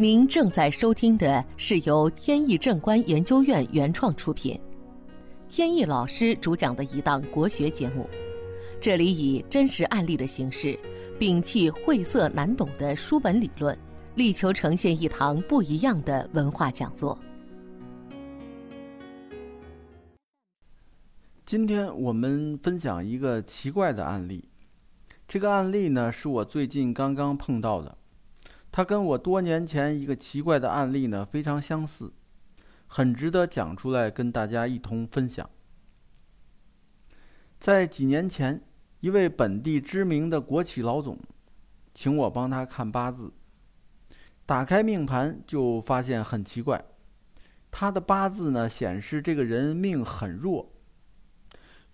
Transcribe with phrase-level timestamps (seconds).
[0.00, 4.58] 您正在收听的是由天意正观研究院原创出品，
[5.46, 8.08] 天意老师主讲的一档国学节目。
[8.80, 10.74] 这里以真实案例的形式，
[11.18, 13.78] 摒弃晦涩难懂的书本理论，
[14.14, 17.18] 力求呈现一堂不一样的文化讲座。
[21.44, 24.48] 今天我们分享一个奇怪的案例。
[25.28, 27.98] 这个案例呢，是我最近刚刚碰到的，
[28.72, 32.12] 它跟我多年前一个奇怪的案例呢非常相似，
[32.86, 35.48] 很值得讲出来跟大家一同分享。
[37.58, 38.62] 在几年前，
[39.00, 41.18] 一位本地知名的国企老总，
[41.92, 43.32] 请我帮他看八字。
[44.46, 46.84] 打开命盘就发现很奇怪，
[47.70, 50.72] 他的八字呢显示这个人命很弱。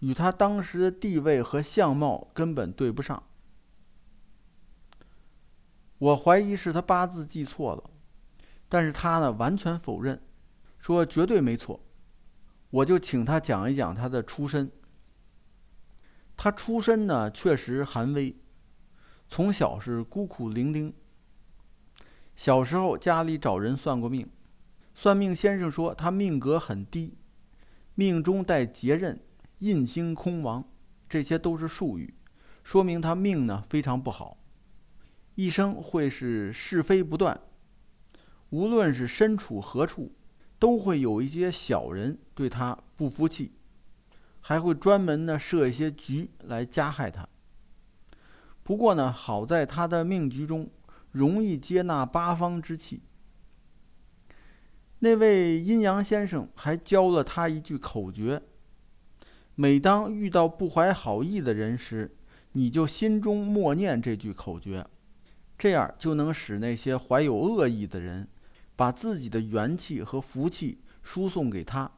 [0.00, 3.22] 与他当时的地位和相貌根本对不上，
[5.98, 7.90] 我怀疑是他八字记错了，
[8.68, 10.20] 但是他呢完全否认，
[10.78, 11.80] 说绝对没错。
[12.70, 14.70] 我就请他讲一讲他的出身。
[16.36, 18.36] 他出身呢确实寒微，
[19.28, 20.92] 从小是孤苦伶仃。
[22.34, 24.28] 小时候家里找人算过命，
[24.94, 27.16] 算命先生说他命格很低，
[27.94, 29.18] 命中带劫刃。
[29.60, 30.68] 印星空亡，
[31.08, 32.12] 这些都是术语，
[32.62, 34.36] 说明他命呢非常不好，
[35.36, 37.40] 一生会是是非不断，
[38.50, 40.12] 无论是身处何处，
[40.58, 43.52] 都会有一些小人对他不服气，
[44.40, 47.28] 还会专门呢设一些局来加害他。
[48.62, 50.68] 不过呢，好在他的命局中
[51.12, 53.02] 容易接纳八方之气。
[55.00, 58.42] 那位阴阳先生还教了他一句口诀。
[59.54, 62.16] 每当遇到不怀好意的人时，
[62.52, 64.86] 你就心中默念这句口诀，
[65.58, 68.28] 这样就能使那些怀有恶意的人，
[68.74, 71.90] 把自己的元气和福气输送给他。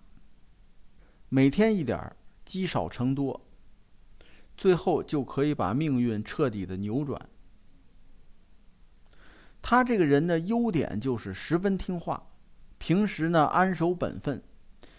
[1.29, 3.47] 每天一点，积少成多，
[4.57, 7.29] 最后就可以把命运彻底的扭转。
[9.61, 12.31] 他这个人的优点就是十分听话，
[12.79, 14.43] 平时呢安守本分。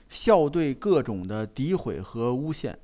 [0.09, 2.79] 笑对各种的诋毁和诬陷，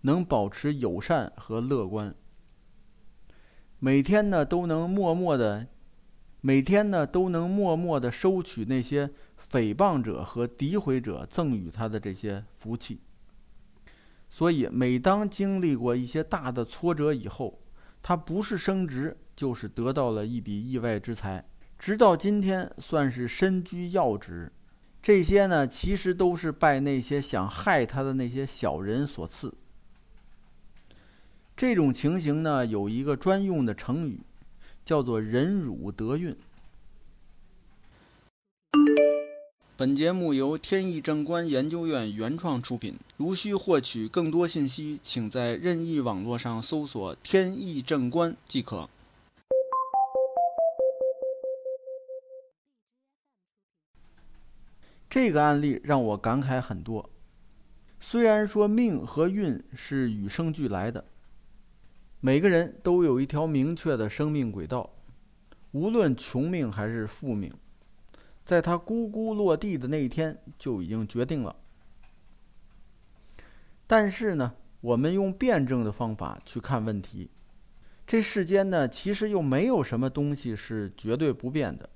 [0.00, 2.12] 能保持友善和乐观。
[3.84, 5.66] 每天呢都能默默的，
[6.40, 9.10] 每天呢都能默默的收取那些
[9.50, 13.00] 诽谤者和诋毁者赠予他的这些福气。
[14.30, 17.58] 所以，每当经历过一些大的挫折以后，
[18.00, 21.44] 他不是升职，就是得到了一笔意外之财，
[21.76, 24.52] 直到今天算是身居要职。
[25.02, 29.52] 这些呢，其实都是拜那些想害他的那些小人所赐。
[31.62, 34.18] 这种情形呢，有一个专用的成语，
[34.84, 36.36] 叫做“忍辱得运”。
[39.78, 42.98] 本节目由天意正观研究院原创出品。
[43.16, 48.90] 如需获取更多信息，请在任意网络上搜索“天意正观”即可。
[55.08, 57.08] 这个案例让我感慨很多。
[58.00, 61.04] 虽然说命和运是与生俱来的，
[62.24, 64.88] 每个人都有一条明确的生命轨道，
[65.72, 67.52] 无论穷命还是富命，
[68.44, 71.56] 在他咕咕落地的那一天就已经决定了。
[73.88, 77.28] 但是呢，我们用辩证的方法去看问题，
[78.06, 81.90] 这世间呢，其实又没有什么东西是绝对不变的。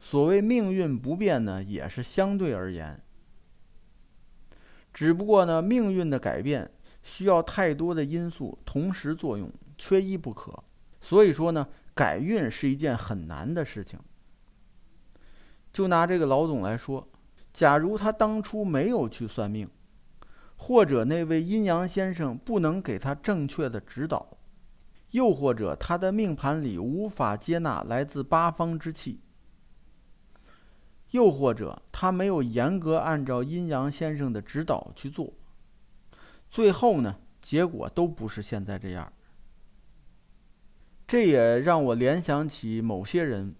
[0.00, 3.00] 所谓命运不变呢，也是相对而言。
[4.92, 6.72] 只不过呢，命运的改变
[7.04, 9.48] 需要太多的因素同时作用，
[9.78, 10.64] 缺一不可。
[11.00, 14.00] 所以说呢，改运是一件很难的事情。
[15.72, 17.06] 就拿这个老总来说，
[17.52, 19.68] 假如他当初没有去算命，
[20.56, 24.38] 或者那位阴阳先生不能给他正确的指导，
[25.10, 29.20] 又或者他的命盘里无法接纳来自八方之气。
[31.10, 35.32] 又或者他没有严格按照阴阳先生的指导去做，
[36.54, 39.12] 最后呢，结果都不是现在这样。
[41.04, 43.56] 这也让我联想起某些人，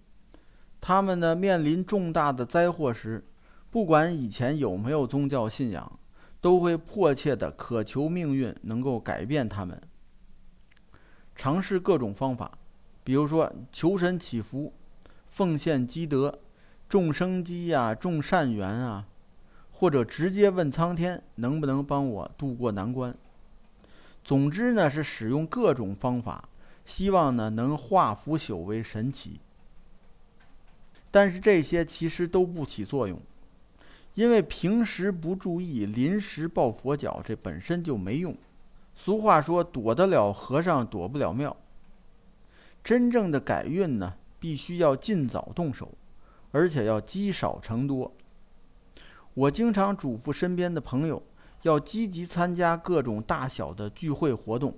[0.79, 3.27] 他们呢面临重大的灾祸时，
[3.69, 5.99] 不管以前有没有宗教信仰，
[6.39, 9.81] 都会迫切的渴求命运能够改变他们，
[11.35, 12.57] 尝试各种方法，
[13.03, 14.73] 比如说求神祈福、
[15.25, 16.39] 奉献积德。
[16.87, 19.05] 种生机呀，种善缘啊，
[19.77, 23.13] 或者直接问苍天能不能帮我渡过难关。
[24.23, 26.47] 总之呢，是使用各种方法，
[26.85, 29.37] 希望呢能化腐朽为神奇。
[31.11, 33.19] 但是这些其实都不起作用，
[34.13, 38.33] 因为平时不注意，临时抱佛脚，这本身就没用。
[38.95, 41.55] 俗话说：“躲得了和尚躲不了庙。”
[42.81, 45.91] 真正的改运呢，必须要尽早动手，
[46.51, 48.09] 而且要积少成多。
[49.35, 51.21] 我经常嘱咐身边的朋友，
[51.63, 54.77] 要积极参加各种大小的聚会活动，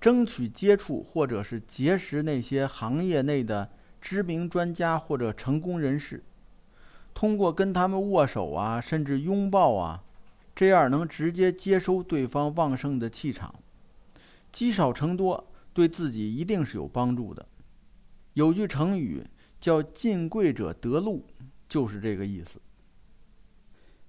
[0.00, 3.70] 争取接触或者是结识那些行业内的
[4.00, 6.24] 知名专家或者成功人士，
[7.14, 10.02] 通过跟他们握手啊，甚至拥抱啊。
[10.52, 13.54] 这样能直接接收对方旺盛的气场，
[14.50, 17.46] 积少成多，对自己一定是有帮助的。
[18.34, 19.24] 有句成语
[19.60, 21.24] 叫“进贵者得禄”，
[21.68, 22.60] 就是这个意思。